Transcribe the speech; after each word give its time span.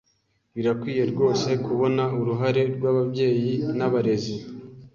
Birakwiye 0.55 1.03
rwose 1.11 1.49
kubona 1.65 2.03
uruhare 2.19 2.61
rw’ababyeyi 2.75 3.51
nabarezi 3.77 4.35